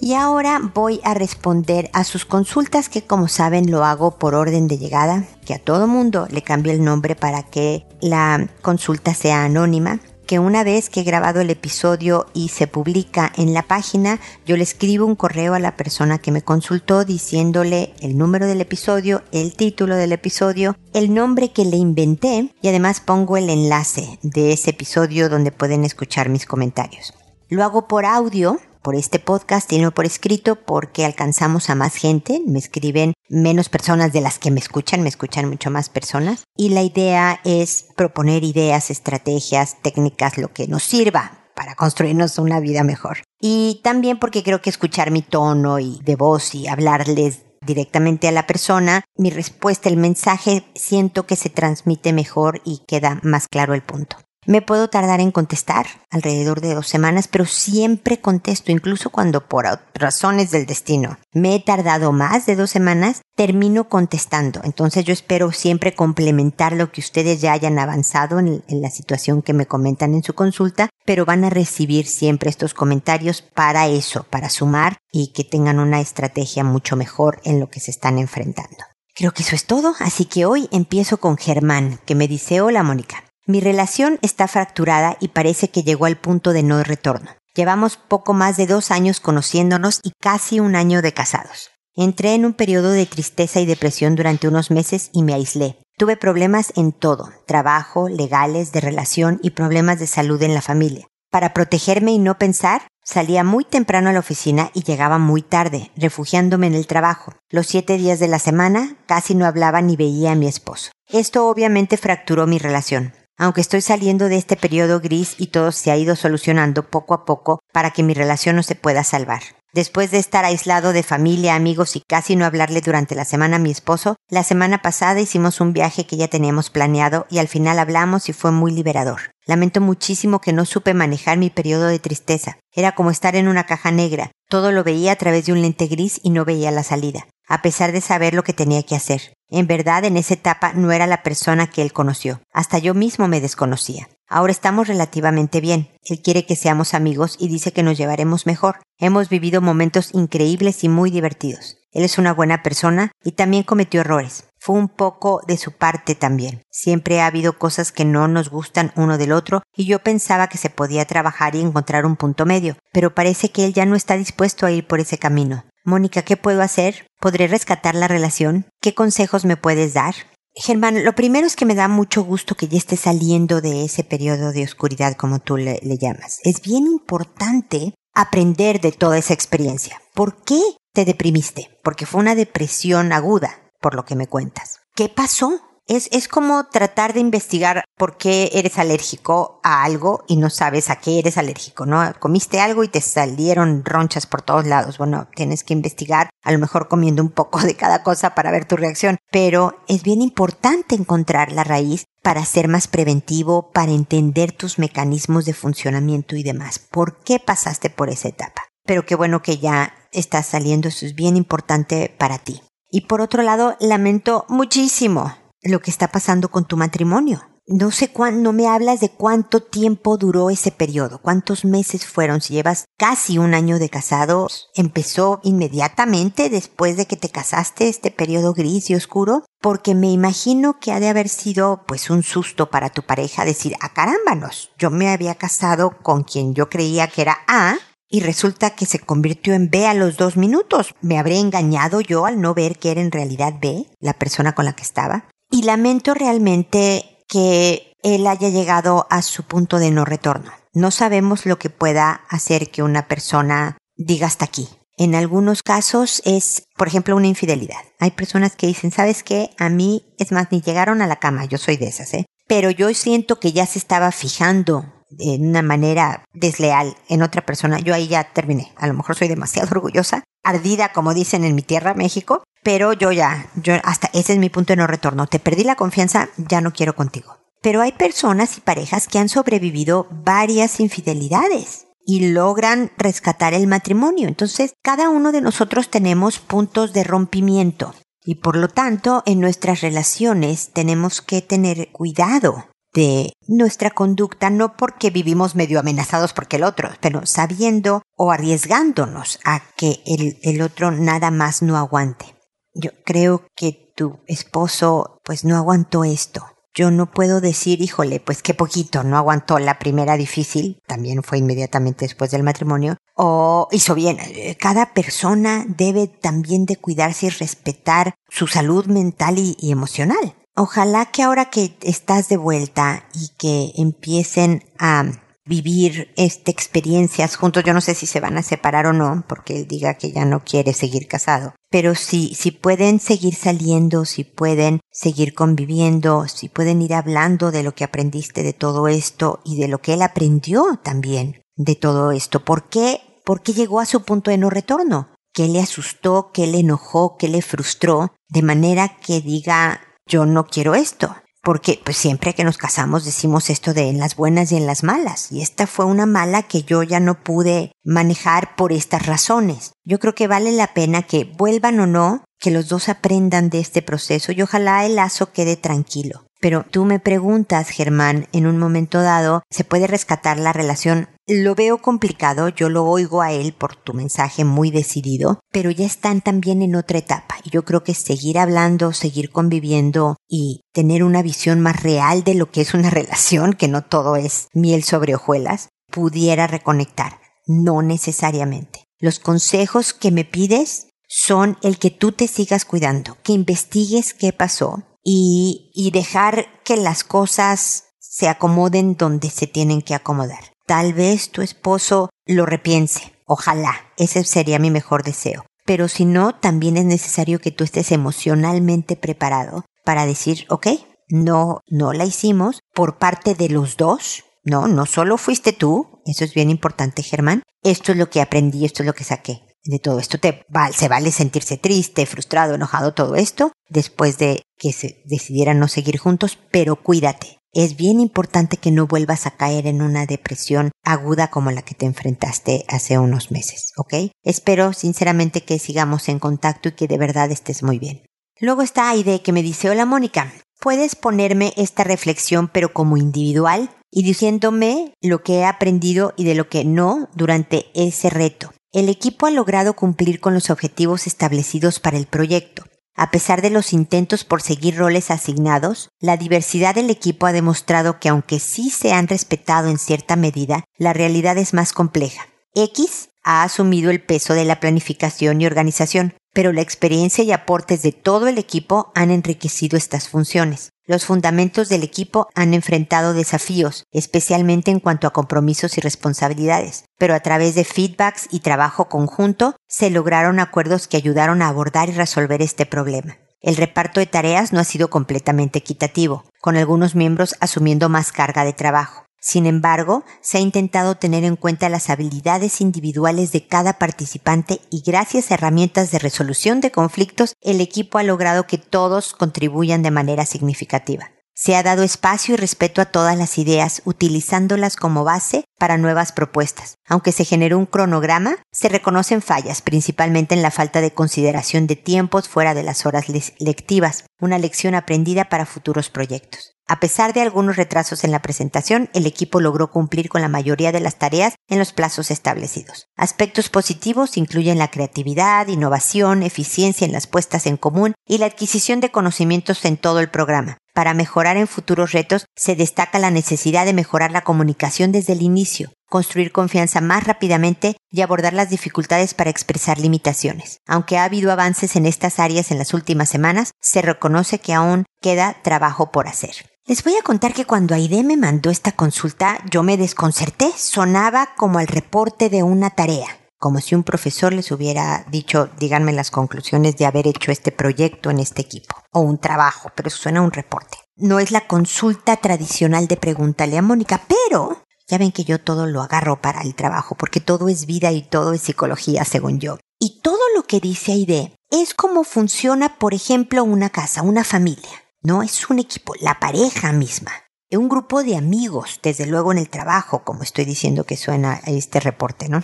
Y 0.00 0.12
ahora 0.12 0.60
voy 0.74 1.00
a 1.02 1.14
responder 1.14 1.88
a 1.94 2.04
sus 2.04 2.26
consultas 2.26 2.90
que 2.90 3.00
como 3.00 3.26
saben 3.26 3.70
lo 3.70 3.84
hago 3.84 4.18
por 4.18 4.34
orden 4.34 4.68
de 4.68 4.76
llegada, 4.76 5.24
que 5.46 5.54
a 5.54 5.58
todo 5.58 5.86
mundo 5.86 6.28
le 6.30 6.42
cambio 6.42 6.72
el 6.72 6.84
nombre 6.84 7.16
para 7.16 7.42
que 7.42 7.86
la 8.02 8.50
consulta 8.60 9.14
sea 9.14 9.44
anónima 9.44 10.00
que 10.26 10.38
una 10.38 10.64
vez 10.64 10.90
que 10.90 11.00
he 11.00 11.04
grabado 11.04 11.40
el 11.40 11.50
episodio 11.50 12.26
y 12.34 12.48
se 12.48 12.66
publica 12.66 13.32
en 13.36 13.54
la 13.54 13.62
página, 13.62 14.20
yo 14.46 14.56
le 14.56 14.62
escribo 14.62 15.06
un 15.06 15.16
correo 15.16 15.54
a 15.54 15.58
la 15.58 15.76
persona 15.76 16.18
que 16.18 16.32
me 16.32 16.42
consultó 16.42 17.04
diciéndole 17.04 17.94
el 18.00 18.16
número 18.16 18.46
del 18.46 18.60
episodio, 18.60 19.22
el 19.32 19.54
título 19.54 19.96
del 19.96 20.12
episodio, 20.12 20.76
el 20.92 21.12
nombre 21.12 21.52
que 21.52 21.64
le 21.64 21.76
inventé 21.76 22.50
y 22.62 22.68
además 22.68 23.00
pongo 23.00 23.36
el 23.36 23.50
enlace 23.50 24.18
de 24.22 24.52
ese 24.52 24.70
episodio 24.70 25.28
donde 25.28 25.52
pueden 25.52 25.84
escuchar 25.84 26.28
mis 26.28 26.46
comentarios. 26.46 27.14
Lo 27.48 27.62
hago 27.62 27.86
por 27.88 28.04
audio 28.06 28.58
por 28.84 28.94
este 28.94 29.18
podcast 29.18 29.72
y 29.72 29.78
no 29.78 29.92
por 29.92 30.04
escrito 30.04 30.56
porque 30.56 31.06
alcanzamos 31.06 31.70
a 31.70 31.74
más 31.74 31.96
gente, 31.96 32.42
me 32.46 32.58
escriben 32.58 33.14
menos 33.30 33.70
personas 33.70 34.12
de 34.12 34.20
las 34.20 34.38
que 34.38 34.50
me 34.50 34.60
escuchan, 34.60 35.02
me 35.02 35.08
escuchan 35.08 35.48
mucho 35.48 35.70
más 35.70 35.88
personas 35.88 36.44
y 36.54 36.68
la 36.68 36.82
idea 36.82 37.40
es 37.44 37.86
proponer 37.96 38.44
ideas, 38.44 38.90
estrategias, 38.90 39.80
técnicas, 39.82 40.36
lo 40.36 40.52
que 40.52 40.68
nos 40.68 40.82
sirva 40.84 41.48
para 41.56 41.74
construirnos 41.74 42.38
una 42.38 42.60
vida 42.60 42.84
mejor. 42.84 43.22
Y 43.40 43.80
también 43.82 44.18
porque 44.18 44.42
creo 44.42 44.60
que 44.60 44.70
escuchar 44.70 45.10
mi 45.10 45.22
tono 45.22 45.78
y 45.78 46.00
de 46.04 46.16
voz 46.16 46.54
y 46.54 46.68
hablarles 46.68 47.40
directamente 47.62 48.28
a 48.28 48.32
la 48.32 48.46
persona, 48.46 49.04
mi 49.16 49.30
respuesta, 49.30 49.88
el 49.88 49.96
mensaje, 49.96 50.64
siento 50.74 51.26
que 51.26 51.36
se 51.36 51.48
transmite 51.48 52.12
mejor 52.12 52.60
y 52.66 52.82
queda 52.86 53.18
más 53.22 53.48
claro 53.48 53.72
el 53.72 53.82
punto. 53.82 54.18
Me 54.46 54.60
puedo 54.60 54.88
tardar 54.88 55.20
en 55.20 55.30
contestar 55.30 55.86
alrededor 56.10 56.60
de 56.60 56.74
dos 56.74 56.86
semanas, 56.86 57.28
pero 57.28 57.46
siempre 57.46 58.20
contesto, 58.20 58.72
incluso 58.72 59.10
cuando 59.10 59.48
por 59.48 59.64
razones 59.94 60.50
del 60.50 60.66
destino 60.66 61.18
me 61.32 61.54
he 61.54 61.60
tardado 61.60 62.12
más 62.12 62.44
de 62.44 62.54
dos 62.54 62.70
semanas, 62.70 63.22
termino 63.36 63.88
contestando. 63.88 64.60
Entonces 64.64 65.04
yo 65.04 65.12
espero 65.14 65.50
siempre 65.50 65.94
complementar 65.94 66.74
lo 66.74 66.92
que 66.92 67.00
ustedes 67.00 67.40
ya 67.40 67.52
hayan 67.52 67.78
avanzado 67.78 68.38
en, 68.38 68.62
la 68.68 68.90
situación 68.90 69.40
que 69.40 69.54
me 69.54 69.66
comentan 69.66 70.14
en 70.14 70.22
su 70.22 70.34
consulta, 70.34 70.90
pero 71.06 71.24
van 71.24 71.44
a 71.44 71.50
recibir 71.50 72.06
siempre 72.06 72.50
estos 72.50 72.74
comentarios 72.74 73.40
para 73.40 73.86
eso, 73.88 74.26
para 74.28 74.50
sumar 74.50 74.98
y 75.10 75.32
que 75.32 75.44
tengan 75.44 75.78
una 75.78 76.00
estrategia 76.00 76.64
mucho 76.64 76.96
mejor 76.96 77.40
en 77.44 77.60
lo 77.60 77.70
que 77.70 77.80
se 77.80 77.90
están 77.90 78.18
enfrentando. 78.18 78.84
Creo 79.14 79.32
que 79.32 79.42
eso 79.42 79.54
es 79.54 79.64
todo, 79.64 79.94
así 80.00 80.26
que 80.26 80.44
hoy 80.44 80.68
empiezo 80.72 81.18
con 81.18 81.38
Germán, 81.38 82.00
que 82.04 82.14
me 82.14 82.28
dice, 82.28 82.60
hola 82.60 82.82
Mónica. 82.82 83.23
Mi 83.46 83.60
relación 83.60 84.18
está 84.22 84.48
fracturada 84.48 85.18
y 85.20 85.28
parece 85.28 85.68
que 85.68 85.82
llegó 85.82 86.06
al 86.06 86.16
punto 86.16 86.54
de 86.54 86.62
no 86.62 86.82
retorno. 86.82 87.30
Llevamos 87.54 87.98
poco 87.98 88.32
más 88.32 88.56
de 88.56 88.66
dos 88.66 88.90
años 88.90 89.20
conociéndonos 89.20 90.00
y 90.02 90.12
casi 90.18 90.60
un 90.60 90.74
año 90.74 91.02
de 91.02 91.12
casados. 91.12 91.70
Entré 91.94 92.32
en 92.34 92.46
un 92.46 92.54
periodo 92.54 92.90
de 92.90 93.04
tristeza 93.04 93.60
y 93.60 93.66
depresión 93.66 94.16
durante 94.16 94.48
unos 94.48 94.70
meses 94.70 95.10
y 95.12 95.22
me 95.22 95.34
aislé. 95.34 95.76
Tuve 95.98 96.16
problemas 96.16 96.72
en 96.74 96.92
todo, 96.92 97.32
trabajo, 97.46 98.08
legales, 98.08 98.72
de 98.72 98.80
relación 98.80 99.40
y 99.42 99.50
problemas 99.50 99.98
de 99.98 100.06
salud 100.06 100.42
en 100.42 100.54
la 100.54 100.62
familia. 100.62 101.06
Para 101.30 101.52
protegerme 101.52 102.12
y 102.12 102.18
no 102.18 102.38
pensar, 102.38 102.88
salía 103.04 103.44
muy 103.44 103.64
temprano 103.64 104.08
a 104.08 104.14
la 104.14 104.20
oficina 104.20 104.70
y 104.72 104.84
llegaba 104.84 105.18
muy 105.18 105.42
tarde, 105.42 105.90
refugiándome 105.96 106.68
en 106.68 106.74
el 106.74 106.86
trabajo. 106.86 107.34
Los 107.50 107.66
siete 107.66 107.98
días 107.98 108.20
de 108.20 108.28
la 108.28 108.38
semana 108.38 108.96
casi 109.04 109.34
no 109.34 109.44
hablaba 109.44 109.82
ni 109.82 109.96
veía 109.96 110.32
a 110.32 110.34
mi 110.34 110.48
esposo. 110.48 110.92
Esto 111.08 111.46
obviamente 111.46 111.98
fracturó 111.98 112.46
mi 112.46 112.58
relación 112.58 113.12
aunque 113.36 113.60
estoy 113.60 113.80
saliendo 113.80 114.28
de 114.28 114.36
este 114.36 114.56
periodo 114.56 115.00
gris 115.00 115.34
y 115.38 115.48
todo 115.48 115.72
se 115.72 115.90
ha 115.90 115.96
ido 115.96 116.16
solucionando 116.16 116.88
poco 116.88 117.14
a 117.14 117.24
poco 117.24 117.60
para 117.72 117.90
que 117.90 118.02
mi 118.02 118.14
relación 118.14 118.56
no 118.56 118.62
se 118.62 118.74
pueda 118.74 119.04
salvar. 119.04 119.42
Después 119.74 120.12
de 120.12 120.18
estar 120.18 120.44
aislado 120.44 120.92
de 120.92 121.02
familia, 121.02 121.56
amigos 121.56 121.96
y 121.96 122.00
casi 122.00 122.36
no 122.36 122.44
hablarle 122.44 122.80
durante 122.80 123.16
la 123.16 123.24
semana 123.24 123.56
a 123.56 123.58
mi 123.58 123.72
esposo, 123.72 124.14
la 124.28 124.44
semana 124.44 124.82
pasada 124.82 125.20
hicimos 125.20 125.60
un 125.60 125.72
viaje 125.72 126.06
que 126.06 126.16
ya 126.16 126.28
teníamos 126.28 126.70
planeado 126.70 127.26
y 127.28 127.38
al 127.38 127.48
final 127.48 127.80
hablamos 127.80 128.28
y 128.28 128.32
fue 128.32 128.52
muy 128.52 128.70
liberador. 128.70 129.32
Lamento 129.46 129.80
muchísimo 129.80 130.40
que 130.40 130.52
no 130.52 130.64
supe 130.64 130.94
manejar 130.94 131.38
mi 131.38 131.50
periodo 131.50 131.88
de 131.88 131.98
tristeza. 131.98 132.58
Era 132.72 132.94
como 132.94 133.10
estar 133.10 133.34
en 133.34 133.48
una 133.48 133.66
caja 133.66 133.90
negra. 133.90 134.30
Todo 134.48 134.70
lo 134.70 134.84
veía 134.84 135.10
a 135.10 135.16
través 135.16 135.46
de 135.46 135.52
un 135.52 135.60
lente 135.60 135.86
gris 135.88 136.20
y 136.22 136.30
no 136.30 136.44
veía 136.44 136.70
la 136.70 136.84
salida, 136.84 137.26
a 137.48 137.62
pesar 137.62 137.92
de 137.92 138.00
saber 138.00 138.34
lo 138.34 138.42
que 138.42 138.52
tenía 138.52 138.82
que 138.82 138.96
hacer. 138.96 139.34
En 139.48 139.66
verdad, 139.66 140.04
en 140.04 140.16
esa 140.16 140.34
etapa 140.34 140.72
no 140.72 140.90
era 140.92 141.06
la 141.06 141.22
persona 141.22 141.68
que 141.68 141.82
él 141.82 141.92
conoció. 141.92 142.40
Hasta 142.52 142.78
yo 142.78 142.94
mismo 142.94 143.28
me 143.28 143.40
desconocía. 143.40 144.08
Ahora 144.28 144.52
estamos 144.52 144.88
relativamente 144.88 145.60
bien. 145.60 145.90
Él 146.02 146.20
quiere 146.22 146.46
que 146.46 146.56
seamos 146.56 146.94
amigos 146.94 147.36
y 147.38 147.48
dice 147.48 147.72
que 147.72 147.82
nos 147.82 147.98
llevaremos 147.98 148.46
mejor. 148.46 148.80
Hemos 148.98 149.28
vivido 149.28 149.60
momentos 149.60 150.10
increíbles 150.12 150.82
y 150.82 150.88
muy 150.88 151.10
divertidos. 151.10 151.76
Él 151.92 152.02
es 152.02 152.18
una 152.18 152.34
buena 152.34 152.62
persona 152.62 153.12
y 153.22 153.32
también 153.32 153.62
cometió 153.62 154.00
errores. 154.00 154.48
Fue 154.58 154.74
un 154.76 154.88
poco 154.88 155.40
de 155.46 155.56
su 155.56 155.72
parte 155.72 156.14
también. 156.16 156.62
Siempre 156.70 157.20
ha 157.20 157.26
habido 157.26 157.58
cosas 157.58 157.92
que 157.92 158.04
no 158.04 158.26
nos 158.26 158.50
gustan 158.50 158.92
uno 158.96 159.18
del 159.18 159.30
otro 159.30 159.62
y 159.76 159.84
yo 159.84 160.00
pensaba 160.00 160.48
que 160.48 160.58
se 160.58 160.70
podía 160.70 161.04
trabajar 161.04 161.54
y 161.54 161.60
encontrar 161.60 162.06
un 162.06 162.16
punto 162.16 162.46
medio, 162.46 162.76
pero 162.92 163.14
parece 163.14 163.50
que 163.50 163.66
él 163.66 163.74
ya 163.74 163.86
no 163.86 163.94
está 163.94 164.16
dispuesto 164.16 164.66
a 164.66 164.72
ir 164.72 164.86
por 164.86 164.98
ese 164.98 165.18
camino. 165.18 165.64
Mónica, 165.84 166.22
¿qué 166.22 166.38
puedo 166.38 166.62
hacer? 166.62 167.06
¿Podré 167.20 167.46
rescatar 167.46 167.94
la 167.94 168.08
relación? 168.08 168.66
¿Qué 168.80 168.94
consejos 168.94 169.44
me 169.44 169.58
puedes 169.58 169.92
dar? 169.92 170.14
Germán, 170.54 171.04
lo 171.04 171.14
primero 171.14 171.46
es 171.46 171.56
que 171.56 171.66
me 171.66 171.74
da 171.74 171.88
mucho 171.88 172.24
gusto 172.24 172.54
que 172.54 172.68
ya 172.68 172.78
esté 172.78 172.96
saliendo 172.96 173.60
de 173.60 173.84
ese 173.84 174.02
periodo 174.02 174.52
de 174.52 174.64
oscuridad 174.64 175.14
como 175.14 175.40
tú 175.40 175.58
le, 175.58 175.80
le, 175.82 175.98
llamas. 175.98 176.38
Es 176.42 176.62
bien 176.62 176.86
importante 176.86 177.92
aprender 178.14 178.80
de 178.80 178.92
toda 178.92 179.18
esa 179.18 179.34
experiencia. 179.34 180.00
¿Por 180.14 180.42
qué 180.44 180.60
te 180.94 181.04
deprimiste? 181.04 181.78
Porque 181.82 182.06
fue 182.06 182.20
una 182.20 182.34
depresión 182.34 183.12
aguda, 183.12 183.70
por 183.80 183.94
lo 183.94 184.06
que 184.06 184.16
me 184.16 184.26
cuentas. 184.26 184.80
¿Qué 184.94 185.10
pasó? 185.10 185.60
Es, 185.86 186.08
es 186.12 186.28
como 186.28 186.64
tratar 186.64 187.12
de 187.12 187.20
investigar 187.20 187.84
por 187.96 188.16
qué 188.16 188.50
eres 188.54 188.78
alérgico 188.78 189.60
a 189.62 189.84
algo 189.84 190.24
y 190.26 190.36
no 190.36 190.48
sabes 190.48 190.88
a 190.88 190.96
qué 190.96 191.18
eres 191.18 191.36
alérgico, 191.36 191.84
¿no? 191.84 192.10
Comiste 192.18 192.58
algo 192.58 192.84
y 192.84 192.88
te 192.88 193.02
salieron 193.02 193.84
ronchas 193.84 194.26
por 194.26 194.40
todos 194.40 194.66
lados. 194.66 194.96
Bueno, 194.96 195.28
tienes 195.34 195.62
que 195.62 195.74
investigar, 195.74 196.30
a 196.42 196.52
lo 196.52 196.58
mejor 196.58 196.88
comiendo 196.88 197.22
un 197.22 197.30
poco 197.30 197.60
de 197.60 197.76
cada 197.76 198.02
cosa 198.02 198.34
para 198.34 198.50
ver 198.50 198.64
tu 198.64 198.76
reacción, 198.76 199.18
pero 199.30 199.76
es 199.86 200.02
bien 200.02 200.22
importante 200.22 200.94
encontrar 200.94 201.52
la 201.52 201.64
raíz 201.64 202.06
para 202.22 202.44
ser 202.46 202.68
más 202.68 202.88
preventivo, 202.88 203.70
para 203.70 203.92
entender 203.92 204.52
tus 204.52 204.78
mecanismos 204.78 205.44
de 205.44 205.52
funcionamiento 205.52 206.34
y 206.36 206.42
demás. 206.42 206.78
¿Por 206.78 207.18
qué 207.18 207.38
pasaste 207.38 207.90
por 207.90 208.08
esa 208.08 208.28
etapa? 208.28 208.62
Pero 208.86 209.04
qué 209.04 209.14
bueno 209.14 209.42
que 209.42 209.58
ya 209.58 209.94
estás 210.12 210.46
saliendo, 210.46 210.88
eso 210.88 211.04
es 211.04 211.14
bien 211.14 211.36
importante 211.36 212.14
para 212.18 212.38
ti. 212.38 212.62
Y 212.90 213.02
por 213.02 213.20
otro 213.20 213.42
lado, 213.42 213.76
lamento 213.80 214.46
muchísimo 214.48 215.34
lo 215.64 215.80
que 215.80 215.90
está 215.90 216.08
pasando 216.08 216.50
con 216.50 216.66
tu 216.66 216.76
matrimonio. 216.76 217.42
No 217.66 217.90
sé 217.90 218.08
cuándo, 218.08 218.42
no 218.42 218.52
me 218.52 218.68
hablas 218.68 219.00
de 219.00 219.08
cuánto 219.08 219.62
tiempo 219.62 220.18
duró 220.18 220.50
ese 220.50 220.70
periodo, 220.70 221.18
cuántos 221.22 221.64
meses 221.64 222.04
fueron, 222.04 222.42
si 222.42 222.52
llevas 222.52 222.84
casi 222.98 223.38
un 223.38 223.54
año 223.54 223.78
de 223.78 223.88
casado, 223.88 224.48
empezó 224.74 225.40
inmediatamente 225.44 226.50
después 226.50 226.98
de 226.98 227.06
que 227.06 227.16
te 227.16 227.30
casaste 227.30 227.88
este 227.88 228.10
periodo 228.10 228.52
gris 228.52 228.90
y 228.90 228.94
oscuro, 228.94 229.46
porque 229.62 229.94
me 229.94 230.10
imagino 230.10 230.78
que 230.78 230.92
ha 230.92 231.00
de 231.00 231.08
haber 231.08 231.30
sido 231.30 231.84
pues 231.86 232.10
un 232.10 232.22
susto 232.22 232.68
para 232.68 232.90
tu 232.90 233.00
pareja 233.00 233.46
decir, 233.46 233.74
a 233.80 233.86
ah, 233.86 233.92
carámbanos, 233.94 234.70
yo 234.78 234.90
me 234.90 235.08
había 235.08 235.34
casado 235.36 235.96
con 236.02 236.22
quien 236.22 236.52
yo 236.52 236.68
creía 236.68 237.06
que 237.06 237.22
era 237.22 237.38
A 237.48 237.76
y 238.10 238.20
resulta 238.20 238.70
que 238.76 238.84
se 238.84 238.98
convirtió 238.98 239.54
en 239.54 239.70
B 239.70 239.86
a 239.86 239.94
los 239.94 240.18
dos 240.18 240.36
minutos. 240.36 240.94
¿Me 241.00 241.18
habré 241.18 241.38
engañado 241.38 242.02
yo 242.02 242.26
al 242.26 242.42
no 242.42 242.52
ver 242.52 242.78
que 242.78 242.90
era 242.90 243.00
en 243.00 243.10
realidad 243.10 243.54
B, 243.58 243.86
la 244.00 244.12
persona 244.12 244.54
con 244.54 244.66
la 244.66 244.74
que 244.74 244.82
estaba? 244.82 245.24
Y 245.54 245.62
lamento 245.62 246.14
realmente 246.14 247.24
que 247.28 247.92
él 248.02 248.26
haya 248.26 248.48
llegado 248.48 249.06
a 249.08 249.22
su 249.22 249.44
punto 249.44 249.78
de 249.78 249.92
no 249.92 250.04
retorno. 250.04 250.50
No 250.72 250.90
sabemos 250.90 251.46
lo 251.46 251.60
que 251.60 251.70
pueda 251.70 252.24
hacer 252.28 252.72
que 252.72 252.82
una 252.82 253.06
persona 253.06 253.78
diga 253.94 254.26
hasta 254.26 254.46
aquí. 254.46 254.68
En 254.96 255.14
algunos 255.14 255.62
casos 255.62 256.22
es, 256.24 256.64
por 256.76 256.88
ejemplo, 256.88 257.14
una 257.14 257.28
infidelidad. 257.28 257.78
Hay 258.00 258.10
personas 258.10 258.56
que 258.56 258.66
dicen, 258.66 258.90
¿sabes 258.90 259.22
qué? 259.22 259.50
A 259.56 259.68
mí, 259.68 260.12
es 260.18 260.32
más, 260.32 260.48
ni 260.50 260.60
llegaron 260.60 261.00
a 261.02 261.06
la 261.06 261.20
cama, 261.20 261.44
yo 261.44 261.56
soy 261.56 261.76
de 261.76 261.86
esas, 261.86 262.14
¿eh? 262.14 262.26
Pero 262.48 262.72
yo 262.72 262.92
siento 262.92 263.38
que 263.38 263.52
ya 263.52 263.64
se 263.64 263.78
estaba 263.78 264.10
fijando 264.10 264.92
de 265.16 265.38
una 265.40 265.62
manera 265.62 266.24
desleal 266.32 266.96
en 267.08 267.22
otra 267.22 267.44
persona. 267.44 267.78
Yo 267.78 267.94
ahí 267.94 268.08
ya 268.08 268.24
terminé. 268.32 268.72
A 268.76 268.86
lo 268.86 268.94
mejor 268.94 269.16
soy 269.16 269.28
demasiado 269.28 269.68
orgullosa, 269.70 270.24
ardida, 270.42 270.92
como 270.92 271.14
dicen 271.14 271.44
en 271.44 271.54
mi 271.54 271.62
tierra, 271.62 271.94
México, 271.94 272.44
pero 272.62 272.92
yo 272.92 273.12
ya, 273.12 273.50
yo 273.56 273.74
hasta 273.84 274.10
ese 274.12 274.34
es 274.34 274.38
mi 274.38 274.50
punto 274.50 274.72
de 274.72 274.78
no 274.78 274.86
retorno. 274.86 275.26
Te 275.26 275.38
perdí 275.38 275.64
la 275.64 275.76
confianza, 275.76 276.28
ya 276.36 276.60
no 276.60 276.72
quiero 276.72 276.94
contigo. 276.94 277.36
Pero 277.62 277.80
hay 277.80 277.92
personas 277.92 278.58
y 278.58 278.60
parejas 278.60 279.08
que 279.08 279.18
han 279.18 279.28
sobrevivido 279.28 280.06
varias 280.10 280.80
infidelidades 280.80 281.86
y 282.06 282.28
logran 282.28 282.90
rescatar 282.98 283.54
el 283.54 283.66
matrimonio. 283.66 284.28
Entonces, 284.28 284.74
cada 284.82 285.08
uno 285.08 285.32
de 285.32 285.40
nosotros 285.40 285.90
tenemos 285.90 286.38
puntos 286.38 286.92
de 286.92 287.04
rompimiento 287.04 287.94
y 288.24 288.36
por 288.36 288.56
lo 288.56 288.68
tanto 288.68 289.22
en 289.26 289.40
nuestras 289.40 289.82
relaciones 289.82 290.70
tenemos 290.72 291.20
que 291.20 291.42
tener 291.42 291.90
cuidado 291.92 292.66
de 292.94 293.32
nuestra 293.46 293.90
conducta, 293.90 294.48
no 294.50 294.76
porque 294.76 295.10
vivimos 295.10 295.54
medio 295.54 295.80
amenazados 295.80 296.32
porque 296.32 296.56
el 296.56 296.64
otro, 296.64 296.90
pero 297.00 297.26
sabiendo 297.26 298.02
o 298.16 298.30
arriesgándonos 298.32 299.40
a 299.44 299.62
que 299.76 300.00
el, 300.06 300.38
el 300.42 300.62
otro 300.62 300.90
nada 300.90 301.30
más 301.30 301.60
no 301.60 301.76
aguante. 301.76 302.34
Yo 302.72 302.90
creo 303.04 303.46
que 303.54 303.92
tu 303.94 304.20
esposo 304.26 305.20
pues 305.24 305.44
no 305.44 305.56
aguantó 305.56 306.04
esto 306.04 306.46
yo 306.74 306.90
no 306.90 307.10
puedo 307.10 307.40
decir, 307.40 307.80
híjole, 307.80 308.18
pues 308.18 308.42
qué 308.42 308.52
poquito, 308.52 309.04
no 309.04 309.16
aguantó 309.16 309.60
la 309.60 309.78
primera 309.78 310.16
difícil, 310.16 310.80
también 310.86 311.22
fue 311.22 311.38
inmediatamente 311.38 312.04
después 312.04 312.32
del 312.32 312.42
matrimonio, 312.42 312.96
o 313.14 313.68
hizo 313.70 313.94
bien. 313.94 314.18
Cada 314.58 314.92
persona 314.92 315.64
debe 315.68 316.08
también 316.08 316.66
de 316.66 316.76
cuidarse 316.76 317.26
y 317.26 317.30
respetar 317.30 318.16
su 318.28 318.48
salud 318.48 318.86
mental 318.86 319.38
y, 319.38 319.56
y 319.60 319.70
emocional. 319.70 320.34
Ojalá 320.56 321.06
que 321.06 321.22
ahora 321.22 321.50
que 321.50 321.76
estás 321.82 322.28
de 322.28 322.36
vuelta 322.36 323.08
y 323.12 323.30
que 323.36 323.72
empiecen 323.76 324.62
a 324.78 325.04
vivir 325.46 326.12
esta 326.16 326.50
experiencias 326.50 327.36
juntos. 327.36 327.64
Yo 327.64 327.74
no 327.74 327.80
sé 327.80 327.94
si 327.94 328.06
se 328.06 328.20
van 328.20 328.38
a 328.38 328.42
separar 328.42 328.86
o 328.86 328.92
no, 328.92 329.24
porque 329.28 329.56
él 329.56 329.66
diga 329.66 329.94
que 329.94 330.12
ya 330.12 330.24
no 330.24 330.44
quiere 330.44 330.72
seguir 330.72 331.06
casado. 331.06 331.54
Pero 331.70 331.94
si, 331.94 332.34
si 332.34 332.50
pueden 332.50 333.00
seguir 333.00 333.34
saliendo, 333.34 334.04
si 334.04 334.24
pueden 334.24 334.80
seguir 334.90 335.34
conviviendo, 335.34 336.26
si 336.28 336.48
pueden 336.48 336.80
ir 336.82 336.94
hablando 336.94 337.50
de 337.50 337.62
lo 337.62 337.74
que 337.74 337.84
aprendiste 337.84 338.42
de 338.42 338.52
todo 338.52 338.88
esto 338.88 339.40
y 339.44 339.56
de 339.56 339.68
lo 339.68 339.80
que 339.80 339.94
él 339.94 340.02
aprendió 340.02 340.78
también 340.82 341.42
de 341.56 341.74
todo 341.74 342.12
esto. 342.12 342.44
¿Por 342.44 342.68
qué? 342.68 343.00
¿Por 343.24 343.42
qué 343.42 343.52
llegó 343.52 343.80
a 343.80 343.86
su 343.86 344.02
punto 344.02 344.30
de 344.30 344.38
no 344.38 344.50
retorno? 344.50 345.08
¿Qué 345.32 345.48
le 345.48 345.60
asustó? 345.60 346.30
¿Qué 346.32 346.46
le 346.46 346.60
enojó? 346.60 347.16
¿Qué 347.16 347.28
le 347.28 347.42
frustró? 347.42 348.12
De 348.28 348.42
manera 348.42 348.98
que 349.00 349.20
diga, 349.20 349.80
yo 350.06 350.26
no 350.26 350.46
quiero 350.46 350.74
esto 350.74 351.14
porque 351.44 351.78
pues 351.84 351.98
siempre 351.98 352.34
que 352.34 352.42
nos 352.42 352.56
casamos 352.56 353.04
decimos 353.04 353.50
esto 353.50 353.74
de 353.74 353.90
en 353.90 353.98
las 353.98 354.16
buenas 354.16 354.50
y 354.50 354.56
en 354.56 354.66
las 354.66 354.82
malas, 354.82 355.30
y 355.30 355.42
esta 355.42 355.66
fue 355.66 355.84
una 355.84 356.06
mala 356.06 356.42
que 356.42 356.62
yo 356.62 356.82
ya 356.82 356.98
no 356.98 357.22
pude 357.22 357.72
manejar 357.84 358.56
por 358.56 358.72
estas 358.72 359.06
razones. 359.06 359.72
Yo 359.84 360.00
creo 360.00 360.14
que 360.14 360.26
vale 360.26 360.50
la 360.52 360.72
pena 360.72 361.02
que 361.02 361.24
vuelvan 361.24 361.78
o 361.80 361.86
no, 361.86 362.24
que 362.40 362.50
los 362.50 362.68
dos 362.68 362.88
aprendan 362.88 363.50
de 363.50 363.60
este 363.60 363.82
proceso 363.82 364.32
y 364.32 364.42
ojalá 364.42 364.84
el 364.86 364.96
lazo 364.96 365.32
quede 365.32 365.56
tranquilo. 365.56 366.24
Pero 366.40 366.64
tú 366.70 366.84
me 366.84 366.98
preguntas, 366.98 367.68
Germán, 367.68 368.26
en 368.32 368.46
un 368.46 368.58
momento 368.58 369.00
dado, 369.00 369.42
¿se 369.50 369.64
puede 369.64 369.86
rescatar 369.86 370.38
la 370.38 370.52
relación? 370.52 371.08
Lo 371.26 371.54
veo 371.54 371.78
complicado, 371.78 372.48
yo 372.48 372.68
lo 372.68 372.84
oigo 372.84 373.22
a 373.22 373.32
él 373.32 373.54
por 373.54 373.76
tu 373.76 373.94
mensaje 373.94 374.44
muy 374.44 374.70
decidido, 374.70 375.40
pero 375.52 375.70
ya 375.70 375.86
están 375.86 376.20
también 376.20 376.60
en 376.60 376.74
otra 376.74 376.98
etapa. 376.98 377.33
Yo 377.50 377.64
creo 377.64 377.84
que 377.84 377.94
seguir 377.94 378.38
hablando, 378.38 378.92
seguir 378.92 379.30
conviviendo 379.30 380.16
y 380.28 380.62
tener 380.72 381.04
una 381.04 381.22
visión 381.22 381.60
más 381.60 381.82
real 381.82 382.24
de 382.24 382.34
lo 382.34 382.50
que 382.50 382.60
es 382.60 382.74
una 382.74 382.90
relación, 382.98 383.52
que 383.52 383.68
no 383.68 383.82
todo 383.82 384.16
es 384.16 384.48
miel 384.52 384.82
sobre 384.84 385.14
hojuelas, 385.14 385.68
pudiera 385.90 386.46
reconectar. 386.46 387.20
No 387.46 387.82
necesariamente. 387.82 388.84
Los 388.98 389.18
consejos 389.18 389.92
que 389.92 390.10
me 390.10 390.24
pides 390.24 390.88
son 391.06 391.58
el 391.62 391.78
que 391.78 391.90
tú 391.90 392.12
te 392.12 392.26
sigas 392.26 392.64
cuidando, 392.64 393.18
que 393.22 393.32
investigues 393.32 394.14
qué 394.14 394.32
pasó, 394.32 394.82
y, 395.04 395.70
y 395.74 395.90
dejar 395.90 396.46
que 396.64 396.76
las 396.78 397.04
cosas 397.04 397.84
se 398.00 398.28
acomoden 398.28 398.96
donde 398.96 399.28
se 399.28 399.46
tienen 399.46 399.82
que 399.82 399.94
acomodar. 399.94 400.54
Tal 400.66 400.94
vez 400.94 401.30
tu 401.30 401.42
esposo 401.42 402.08
lo 402.26 402.46
repiense. 402.46 403.12
Ojalá. 403.26 403.74
Ese 403.96 404.24
sería 404.24 404.58
mi 404.58 404.70
mejor 404.70 405.02
deseo. 405.02 405.44
Pero 405.64 405.88
si 405.88 406.04
no, 406.04 406.34
también 406.34 406.76
es 406.76 406.84
necesario 406.84 407.40
que 407.40 407.50
tú 407.50 407.64
estés 407.64 407.92
emocionalmente 407.92 408.96
preparado 408.96 409.64
para 409.84 410.06
decir, 410.06 410.46
ok, 410.48 410.68
no, 411.08 411.60
no 411.68 411.92
la 411.92 412.04
hicimos 412.04 412.60
por 412.74 412.98
parte 412.98 413.34
de 413.34 413.48
los 413.48 413.76
dos. 413.76 414.24
No, 414.44 414.68
no 414.68 414.86
solo 414.86 415.16
fuiste 415.16 415.52
tú. 415.52 416.02
Eso 416.04 416.24
es 416.24 416.34
bien 416.34 416.50
importante, 416.50 417.02
Germán. 417.02 417.42
Esto 417.62 417.92
es 417.92 417.98
lo 417.98 418.10
que 418.10 418.20
aprendí, 418.20 418.64
esto 418.64 418.82
es 418.82 418.86
lo 418.86 418.94
que 418.94 419.04
saqué 419.04 419.40
de 419.64 419.78
todo 419.78 419.98
esto. 419.98 420.18
Te, 420.18 420.44
se 420.72 420.88
vale 420.88 421.10
sentirse 421.10 421.56
triste, 421.56 422.06
frustrado, 422.06 422.54
enojado, 422.54 422.92
todo 422.92 423.16
esto, 423.16 423.52
después 423.68 424.18
de 424.18 424.42
que 424.58 424.72
se 424.72 425.02
decidieran 425.06 425.58
no 425.58 425.68
seguir 425.68 425.98
juntos, 425.98 426.38
pero 426.50 426.76
cuídate. 426.76 427.38
Es 427.54 427.76
bien 427.76 428.00
importante 428.00 428.56
que 428.56 428.72
no 428.72 428.86
vuelvas 428.86 429.26
a 429.26 429.30
caer 429.30 429.66
en 429.66 429.80
una 429.80 430.06
depresión 430.06 430.72
aguda 430.84 431.30
como 431.30 431.52
la 431.52 431.62
que 431.62 431.74
te 431.74 431.86
enfrentaste 431.86 432.64
hace 432.68 432.98
unos 432.98 433.30
meses, 433.30 433.72
¿ok? 433.76 433.94
Espero 434.24 434.72
sinceramente 434.72 435.44
que 435.44 435.58
sigamos 435.58 436.08
en 436.08 436.18
contacto 436.18 436.70
y 436.70 436.72
que 436.72 436.88
de 436.88 436.98
verdad 436.98 437.30
estés 437.30 437.62
muy 437.62 437.78
bien. 437.78 438.02
Luego 438.40 438.62
está 438.62 438.90
Aide 438.90 439.22
que 439.22 439.32
me 439.32 439.42
dice, 439.42 439.70
hola 439.70 439.86
Mónica, 439.86 440.32
¿puedes 440.60 440.96
ponerme 440.96 441.52
esta 441.56 441.84
reflexión 441.84 442.48
pero 442.48 442.72
como 442.72 442.96
individual 442.96 443.70
y 443.90 444.02
diciéndome 444.02 444.92
lo 445.00 445.22
que 445.22 445.34
he 445.34 445.44
aprendido 445.44 446.12
y 446.16 446.24
de 446.24 446.34
lo 446.34 446.48
que 446.48 446.64
no 446.64 447.08
durante 447.14 447.66
ese 447.74 448.10
reto? 448.10 448.50
el 448.74 448.88
equipo 448.88 449.26
ha 449.26 449.30
logrado 449.30 449.74
cumplir 449.74 450.20
con 450.20 450.34
los 450.34 450.50
objetivos 450.50 451.06
establecidos 451.06 451.78
para 451.78 451.96
el 451.96 452.06
proyecto. 452.06 452.64
A 452.96 453.10
pesar 453.10 453.42
de 453.42 453.50
los 453.50 453.72
intentos 453.72 454.22
por 454.22 454.40
seguir 454.40 454.76
roles 454.76 455.10
asignados, 455.10 455.88
la 455.98 456.16
diversidad 456.16 456.76
del 456.76 456.90
equipo 456.90 457.26
ha 457.26 457.32
demostrado 457.32 457.98
que 457.98 458.08
aunque 458.08 458.38
sí 458.38 458.70
se 458.70 458.92
han 458.92 459.08
respetado 459.08 459.68
en 459.68 459.78
cierta 459.78 460.14
medida, 460.14 460.64
la 460.78 460.92
realidad 460.92 461.36
es 461.36 461.54
más 461.54 461.72
compleja. 461.72 462.28
X 462.54 463.08
ha 463.24 463.42
asumido 463.42 463.90
el 463.90 464.00
peso 464.00 464.34
de 464.34 464.44
la 464.44 464.60
planificación 464.60 465.40
y 465.40 465.46
organización, 465.46 466.14
pero 466.32 466.52
la 466.52 466.60
experiencia 466.60 467.24
y 467.24 467.32
aportes 467.32 467.82
de 467.82 467.90
todo 467.90 468.28
el 468.28 468.38
equipo 468.38 468.92
han 468.94 469.10
enriquecido 469.10 469.76
estas 469.76 470.08
funciones. 470.08 470.70
Los 470.86 471.06
fundamentos 471.06 471.70
del 471.70 471.82
equipo 471.82 472.28
han 472.34 472.52
enfrentado 472.52 473.14
desafíos, 473.14 473.84
especialmente 473.90 474.70
en 474.70 474.80
cuanto 474.80 475.06
a 475.06 475.12
compromisos 475.12 475.78
y 475.78 475.80
responsabilidades, 475.80 476.84
pero 476.98 477.14
a 477.14 477.20
través 477.20 477.54
de 477.54 477.64
feedbacks 477.64 478.28
y 478.30 478.40
trabajo 478.40 478.88
conjunto 478.88 479.56
se 479.76 479.90
lograron 479.90 480.38
acuerdos 480.38 480.86
que 480.86 480.96
ayudaron 480.96 481.42
a 481.42 481.48
abordar 481.48 481.88
y 481.88 481.92
resolver 481.92 482.40
este 482.42 482.64
problema. 482.64 483.18
El 483.40 483.56
reparto 483.56 483.98
de 483.98 484.06
tareas 484.06 484.52
no 484.52 484.60
ha 484.60 484.64
sido 484.64 484.88
completamente 484.88 485.58
equitativo, 485.58 486.22
con 486.40 486.56
algunos 486.56 486.94
miembros 486.94 487.34
asumiendo 487.40 487.88
más 487.88 488.12
carga 488.12 488.44
de 488.44 488.52
trabajo. 488.52 489.04
Sin 489.20 489.46
embargo, 489.46 490.04
se 490.20 490.38
ha 490.38 490.40
intentado 490.40 490.94
tener 490.94 491.24
en 491.24 491.34
cuenta 491.34 491.68
las 491.68 491.90
habilidades 491.90 492.60
individuales 492.60 493.32
de 493.32 493.48
cada 493.48 493.78
participante 493.80 494.60
y 494.70 494.82
gracias 494.86 495.30
a 495.30 495.34
herramientas 495.34 495.90
de 495.90 495.98
resolución 495.98 496.60
de 496.60 496.70
conflictos, 496.70 497.34
el 497.40 497.60
equipo 497.60 497.98
ha 497.98 498.04
logrado 498.04 498.46
que 498.46 498.58
todos 498.58 499.12
contribuyan 499.12 499.82
de 499.82 499.90
manera 499.90 500.24
significativa. 500.24 501.10
Se 501.36 501.56
ha 501.56 501.64
dado 501.64 501.82
espacio 501.82 502.34
y 502.34 502.36
respeto 502.36 502.80
a 502.80 502.84
todas 502.84 503.18
las 503.18 503.38
ideas, 503.38 503.82
utilizándolas 503.84 504.76
como 504.76 505.02
base 505.02 505.44
para 505.58 505.78
nuevas 505.78 506.12
propuestas. 506.12 506.76
Aunque 506.86 507.10
se 507.10 507.24
generó 507.24 507.58
un 507.58 507.66
cronograma, 507.66 508.36
se 508.52 508.68
reconocen 508.68 509.20
fallas, 509.20 509.60
principalmente 509.60 510.36
en 510.36 510.42
la 510.42 510.52
falta 510.52 510.80
de 510.80 510.94
consideración 510.94 511.66
de 511.66 511.74
tiempos 511.74 512.28
fuera 512.28 512.54
de 512.54 512.62
las 512.62 512.86
horas 512.86 513.06
lectivas, 513.40 514.04
una 514.20 514.38
lección 514.38 514.76
aprendida 514.76 515.28
para 515.28 515.44
futuros 515.44 515.90
proyectos. 515.90 516.54
A 516.68 516.78
pesar 516.78 517.12
de 517.12 517.20
algunos 517.20 517.56
retrasos 517.56 518.04
en 518.04 518.12
la 518.12 518.22
presentación, 518.22 518.88
el 518.94 519.04
equipo 519.04 519.40
logró 519.40 519.70
cumplir 519.70 520.08
con 520.08 520.22
la 520.22 520.28
mayoría 520.28 520.70
de 520.70 520.80
las 520.80 520.96
tareas 520.96 521.34
en 521.48 521.58
los 521.58 521.72
plazos 521.72 522.12
establecidos. 522.12 522.86
Aspectos 522.96 523.50
positivos 523.50 524.16
incluyen 524.16 524.56
la 524.56 524.70
creatividad, 524.70 525.48
innovación, 525.48 526.22
eficiencia 526.22 526.86
en 526.86 526.92
las 526.92 527.08
puestas 527.08 527.46
en 527.46 527.56
común 527.56 527.94
y 528.06 528.18
la 528.18 528.26
adquisición 528.26 528.80
de 528.80 528.92
conocimientos 528.92 529.64
en 529.64 529.76
todo 529.76 529.98
el 529.98 530.10
programa. 530.10 530.58
Para 530.74 530.92
mejorar 530.92 531.36
en 531.36 531.46
futuros 531.46 531.92
retos, 531.92 532.26
se 532.34 532.56
destaca 532.56 532.98
la 532.98 533.12
necesidad 533.12 533.64
de 533.64 533.72
mejorar 533.72 534.10
la 534.10 534.22
comunicación 534.22 534.90
desde 534.90 535.12
el 535.12 535.22
inicio, 535.22 535.70
construir 535.88 536.32
confianza 536.32 536.80
más 536.80 537.04
rápidamente 537.04 537.76
y 537.92 538.00
abordar 538.00 538.32
las 538.32 538.50
dificultades 538.50 539.14
para 539.14 539.30
expresar 539.30 539.78
limitaciones. 539.78 540.58
Aunque 540.66 540.98
ha 540.98 541.04
habido 541.04 541.30
avances 541.30 541.76
en 541.76 541.86
estas 541.86 542.18
áreas 542.18 542.50
en 542.50 542.58
las 542.58 542.74
últimas 542.74 543.08
semanas, 543.08 543.52
se 543.60 543.82
reconoce 543.82 544.40
que 544.40 544.52
aún 544.52 544.84
queda 545.00 545.36
trabajo 545.42 545.92
por 545.92 546.08
hacer. 546.08 546.34
Les 546.66 546.82
voy 546.82 546.96
a 546.96 547.04
contar 547.04 547.34
que 547.34 547.44
cuando 547.44 547.76
Aide 547.76 548.02
me 548.02 548.16
mandó 548.16 548.50
esta 548.50 548.72
consulta, 548.72 549.38
yo 549.48 549.62
me 549.62 549.76
desconcerté. 549.76 550.50
Sonaba 550.56 551.34
como 551.36 551.60
el 551.60 551.68
reporte 551.68 552.30
de 552.30 552.42
una 552.42 552.70
tarea 552.70 553.23
como 553.44 553.60
si 553.60 553.74
un 553.74 553.82
profesor 553.82 554.32
les 554.32 554.50
hubiera 554.52 555.04
dicho, 555.10 555.50
díganme 555.58 555.92
las 555.92 556.10
conclusiones 556.10 556.78
de 556.78 556.86
haber 556.86 557.06
hecho 557.06 557.30
este 557.30 557.52
proyecto 557.52 558.08
en 558.08 558.18
este 558.18 558.40
equipo, 558.40 558.74
o 558.90 559.00
un 559.00 559.18
trabajo, 559.18 559.70
pero 559.74 559.90
suena 559.90 560.22
un 560.22 560.32
reporte. 560.32 560.78
No 560.96 561.18
es 561.18 561.30
la 561.30 561.46
consulta 561.46 562.16
tradicional 562.16 562.86
de 562.86 562.96
pregúntale 562.96 563.58
a 563.58 563.60
Mónica, 563.60 564.00
pero 564.08 564.62
ya 564.88 564.96
ven 564.96 565.12
que 565.12 565.24
yo 565.24 565.42
todo 565.42 565.66
lo 565.66 565.82
agarro 565.82 566.22
para 566.22 566.40
el 566.40 566.54
trabajo, 566.54 566.94
porque 566.94 567.20
todo 567.20 567.50
es 567.50 567.66
vida 567.66 567.92
y 567.92 568.00
todo 568.00 568.32
es 568.32 568.40
psicología, 568.40 569.04
según 569.04 569.40
yo. 569.40 569.58
Y 569.78 570.00
todo 570.00 570.22
lo 570.34 570.44
que 570.44 570.58
dice 570.58 570.92
Aide 570.92 571.36
es 571.50 571.74
como 571.74 572.04
funciona, 572.04 572.78
por 572.78 572.94
ejemplo, 572.94 573.44
una 573.44 573.68
casa, 573.68 574.00
una 574.00 574.24
familia. 574.24 574.84
No 575.02 575.22
es 575.22 575.50
un 575.50 575.58
equipo, 575.58 575.92
la 576.00 576.18
pareja 576.18 576.72
misma. 576.72 577.12
Un 577.50 577.68
grupo 577.68 578.02
de 578.02 578.16
amigos, 578.16 578.80
desde 578.82 579.04
luego 579.04 579.32
en 579.32 579.38
el 579.38 579.50
trabajo, 579.50 580.02
como 580.02 580.22
estoy 580.22 580.46
diciendo 580.46 580.84
que 580.84 580.96
suena 580.96 581.42
este 581.44 581.78
reporte, 581.78 582.30
¿no? 582.30 582.42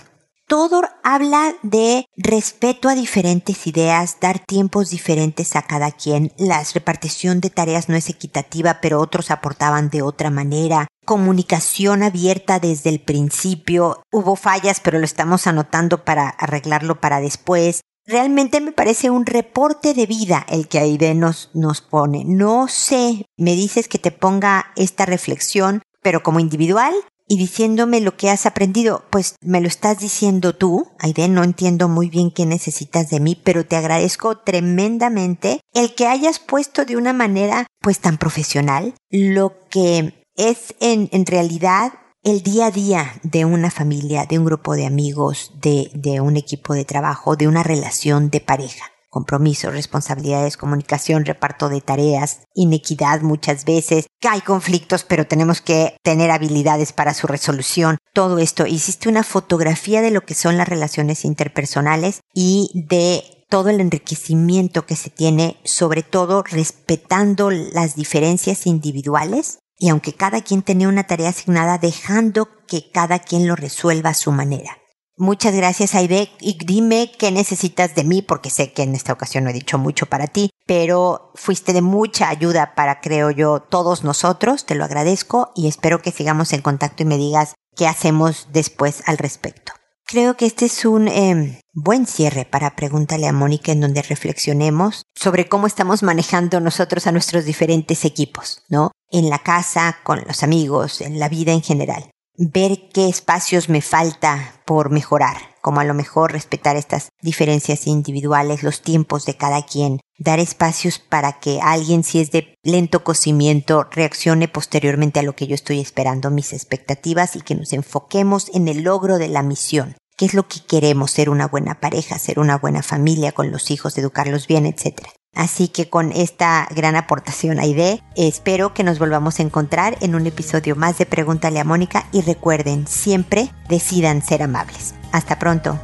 Todo 0.50 0.82
habla 1.04 1.54
de 1.62 2.06
respeto 2.16 2.88
a 2.88 2.96
diferentes 2.96 3.68
ideas, 3.68 4.16
dar 4.20 4.40
tiempos 4.40 4.90
diferentes 4.90 5.54
a 5.54 5.62
cada 5.62 5.92
quien, 5.92 6.32
la 6.38 6.60
repartición 6.74 7.40
de 7.40 7.50
tareas 7.50 7.88
no 7.88 7.94
es 7.94 8.08
equitativa, 8.08 8.80
pero 8.82 8.98
otros 8.98 9.30
aportaban 9.30 9.90
de 9.90 10.02
otra 10.02 10.28
manera, 10.28 10.88
comunicación 11.06 12.02
abierta 12.02 12.58
desde 12.58 12.90
el 12.90 13.00
principio, 13.00 14.02
hubo 14.10 14.34
fallas, 14.34 14.80
pero 14.80 14.98
lo 14.98 15.04
estamos 15.04 15.46
anotando 15.46 16.04
para 16.04 16.28
arreglarlo 16.28 17.00
para 17.00 17.20
después. 17.20 17.82
Realmente 18.04 18.60
me 18.60 18.72
parece 18.72 19.08
un 19.08 19.26
reporte 19.26 19.94
de 19.94 20.06
vida 20.06 20.44
el 20.48 20.66
que 20.66 20.80
Aide 20.80 21.14
nos, 21.14 21.50
nos 21.54 21.80
pone. 21.80 22.24
No 22.26 22.66
sé, 22.66 23.24
me 23.36 23.54
dices 23.54 23.86
que 23.86 24.00
te 24.00 24.10
ponga 24.10 24.72
esta 24.74 25.06
reflexión, 25.06 25.82
pero 26.02 26.24
como 26.24 26.40
individual 26.40 26.92
y 27.30 27.36
diciéndome 27.36 28.00
lo 28.00 28.16
que 28.16 28.28
has 28.28 28.44
aprendido, 28.44 29.04
pues 29.08 29.36
me 29.40 29.60
lo 29.60 29.68
estás 29.68 30.00
diciendo 30.00 30.56
tú, 30.56 30.88
Aide, 30.98 31.28
no 31.28 31.44
entiendo 31.44 31.88
muy 31.88 32.10
bien 32.10 32.32
qué 32.32 32.44
necesitas 32.44 33.08
de 33.08 33.20
mí, 33.20 33.40
pero 33.40 33.64
te 33.64 33.76
agradezco 33.76 34.38
tremendamente 34.38 35.60
el 35.72 35.94
que 35.94 36.08
hayas 36.08 36.40
puesto 36.40 36.84
de 36.84 36.96
una 36.96 37.12
manera 37.12 37.68
pues 37.80 38.00
tan 38.00 38.18
profesional 38.18 38.94
lo 39.10 39.54
que 39.70 40.24
es 40.34 40.74
en, 40.80 41.08
en 41.12 41.24
realidad 41.24 41.92
el 42.24 42.42
día 42.42 42.66
a 42.66 42.70
día 42.72 43.20
de 43.22 43.44
una 43.44 43.70
familia, 43.70 44.26
de 44.26 44.40
un 44.40 44.46
grupo 44.46 44.74
de 44.74 44.86
amigos, 44.86 45.52
de, 45.62 45.88
de 45.94 46.20
un 46.20 46.36
equipo 46.36 46.74
de 46.74 46.84
trabajo, 46.84 47.36
de 47.36 47.46
una 47.46 47.62
relación 47.62 48.30
de 48.30 48.40
pareja 48.40 48.86
compromiso, 49.10 49.70
responsabilidades, 49.70 50.56
comunicación, 50.56 51.26
reparto 51.26 51.68
de 51.68 51.80
tareas, 51.80 52.40
inequidad 52.54 53.20
muchas 53.20 53.64
veces, 53.64 54.06
que 54.20 54.28
hay 54.28 54.40
conflictos 54.40 55.04
pero 55.04 55.26
tenemos 55.26 55.60
que 55.60 55.96
tener 56.02 56.30
habilidades 56.30 56.92
para 56.92 57.12
su 57.14 57.26
resolución. 57.26 57.98
Todo 58.14 58.38
esto, 58.38 58.66
hiciste 58.66 59.08
una 59.08 59.24
fotografía 59.24 60.00
de 60.00 60.10
lo 60.10 60.22
que 60.22 60.34
son 60.34 60.56
las 60.56 60.68
relaciones 60.68 61.24
interpersonales 61.24 62.20
y 62.32 62.70
de 62.74 63.22
todo 63.50 63.68
el 63.68 63.80
enriquecimiento 63.80 64.86
que 64.86 64.96
se 64.96 65.10
tiene, 65.10 65.56
sobre 65.64 66.02
todo 66.02 66.42
respetando 66.44 67.50
las 67.50 67.96
diferencias 67.96 68.66
individuales 68.66 69.58
y 69.76 69.88
aunque 69.88 70.12
cada 70.12 70.42
quien 70.42 70.62
tenía 70.62 70.88
una 70.88 71.04
tarea 71.04 71.30
asignada, 71.30 71.78
dejando 71.78 72.48
que 72.68 72.90
cada 72.92 73.18
quien 73.18 73.48
lo 73.48 73.56
resuelva 73.56 74.10
a 74.10 74.14
su 74.14 74.30
manera. 74.30 74.79
Muchas 75.20 75.54
gracias, 75.54 75.94
Aide. 75.94 76.30
Y 76.40 76.56
dime 76.64 77.12
qué 77.18 77.30
necesitas 77.30 77.94
de 77.94 78.04
mí, 78.04 78.22
porque 78.22 78.48
sé 78.48 78.72
que 78.72 78.84
en 78.84 78.94
esta 78.94 79.12
ocasión 79.12 79.44
no 79.44 79.50
he 79.50 79.52
dicho 79.52 79.76
mucho 79.76 80.06
para 80.06 80.28
ti, 80.28 80.48
pero 80.64 81.30
fuiste 81.34 81.74
de 81.74 81.82
mucha 81.82 82.30
ayuda 82.30 82.74
para, 82.74 83.02
creo 83.02 83.30
yo, 83.30 83.60
todos 83.60 84.02
nosotros. 84.02 84.64
Te 84.64 84.74
lo 84.74 84.82
agradezco 84.82 85.52
y 85.54 85.68
espero 85.68 86.00
que 86.00 86.10
sigamos 86.10 86.54
en 86.54 86.62
contacto 86.62 87.02
y 87.02 87.06
me 87.06 87.18
digas 87.18 87.54
qué 87.76 87.86
hacemos 87.86 88.48
después 88.50 89.02
al 89.04 89.18
respecto. 89.18 89.74
Creo 90.06 90.38
que 90.38 90.46
este 90.46 90.64
es 90.64 90.86
un 90.86 91.06
em, 91.06 91.58
buen 91.74 92.06
cierre 92.06 92.46
para 92.46 92.74
Pregúntale 92.74 93.28
a 93.28 93.34
Mónica 93.34 93.72
en 93.72 93.80
donde 93.82 94.00
reflexionemos 94.00 95.02
sobre 95.14 95.50
cómo 95.50 95.66
estamos 95.66 96.02
manejando 96.02 96.60
nosotros 96.60 97.06
a 97.06 97.12
nuestros 97.12 97.44
diferentes 97.44 98.06
equipos, 98.06 98.62
¿no? 98.70 98.90
En 99.10 99.28
la 99.28 99.40
casa, 99.40 99.98
con 100.02 100.22
los 100.26 100.42
amigos, 100.42 101.02
en 101.02 101.18
la 101.18 101.28
vida 101.28 101.52
en 101.52 101.60
general 101.60 102.10
ver 102.36 102.88
qué 102.92 103.08
espacios 103.08 103.68
me 103.68 103.82
falta 103.82 104.54
por 104.64 104.90
mejorar, 104.90 105.36
como 105.60 105.80
a 105.80 105.84
lo 105.84 105.94
mejor 105.94 106.32
respetar 106.32 106.76
estas 106.76 107.10
diferencias 107.20 107.86
individuales, 107.86 108.62
los 108.62 108.82
tiempos 108.82 109.26
de 109.26 109.36
cada 109.36 109.62
quien, 109.62 110.00
dar 110.18 110.38
espacios 110.38 110.98
para 110.98 111.40
que 111.40 111.60
alguien, 111.60 112.04
si 112.04 112.20
es 112.20 112.30
de 112.30 112.54
lento 112.62 113.04
cocimiento, 113.04 113.86
reaccione 113.90 114.48
posteriormente 114.48 115.20
a 115.20 115.22
lo 115.22 115.34
que 115.34 115.46
yo 115.46 115.54
estoy 115.54 115.80
esperando, 115.80 116.30
mis 116.30 116.52
expectativas 116.52 117.36
y 117.36 117.42
que 117.42 117.54
nos 117.54 117.72
enfoquemos 117.72 118.50
en 118.54 118.68
el 118.68 118.82
logro 118.82 119.18
de 119.18 119.28
la 119.28 119.42
misión. 119.42 119.96
¿Qué 120.16 120.26
es 120.26 120.34
lo 120.34 120.46
que 120.48 120.60
queremos? 120.60 121.12
Ser 121.12 121.30
una 121.30 121.48
buena 121.48 121.80
pareja, 121.80 122.18
ser 122.18 122.38
una 122.38 122.58
buena 122.58 122.82
familia 122.82 123.32
con 123.32 123.50
los 123.50 123.70
hijos, 123.70 123.96
educarlos 123.96 124.46
bien, 124.46 124.66
etcétera. 124.66 125.10
Así 125.34 125.68
que 125.68 125.88
con 125.88 126.12
esta 126.12 126.68
gran 126.74 126.96
aportación 126.96 127.60
a 127.60 127.66
ID, 127.66 128.00
espero 128.16 128.74
que 128.74 128.82
nos 128.84 128.98
volvamos 128.98 129.38
a 129.38 129.42
encontrar 129.42 129.96
en 130.00 130.14
un 130.14 130.26
episodio 130.26 130.76
más 130.76 130.98
de 130.98 131.06
Pregúntale 131.06 131.60
a 131.60 131.64
Mónica 131.64 132.06
y 132.12 132.20
recuerden, 132.22 132.86
siempre 132.86 133.52
decidan 133.68 134.22
ser 134.22 134.42
amables. 134.42 134.94
Hasta 135.12 135.38
pronto. 135.38 135.78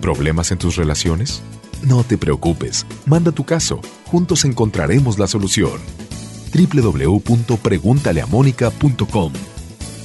¿Problemas 0.00 0.50
en 0.52 0.58
tus 0.58 0.76
relaciones? 0.76 1.42
No 1.82 2.04
te 2.04 2.16
preocupes, 2.16 2.86
manda 3.06 3.32
tu 3.32 3.44
caso, 3.44 3.80
juntos 4.06 4.44
encontraremos 4.44 5.18
la 5.18 5.26
solución. 5.26 5.80
www.preguntaleamónica.com 6.54 9.32